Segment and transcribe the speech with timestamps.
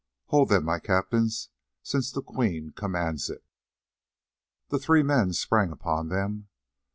[0.29, 1.49] Hold them, my captains,
[1.83, 3.43] since the Queen commands it."
[4.69, 6.47] Then the three men sprang upon them.